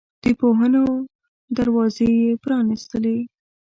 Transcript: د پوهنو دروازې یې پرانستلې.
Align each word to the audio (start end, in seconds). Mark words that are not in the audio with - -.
د 0.23 0.25
پوهنو 0.39 0.83
دروازې 1.57 2.07
یې 2.21 2.31
پرانستلې. 2.43 3.17